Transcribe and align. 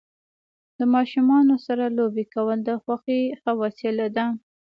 د 0.77 0.79
ماشومانو 0.93 1.55
سره 1.67 1.85
لوبې 1.97 2.25
کول 2.33 2.59
د 2.65 2.71
خوښۍ 2.83 3.21
ښه 3.41 3.51
وسیله 3.63 4.07
ده. 4.15 4.25